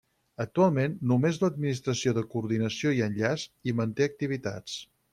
[0.45, 4.85] Actualment, només l'Administració de Coordinació i Enllaç hi manté activitats.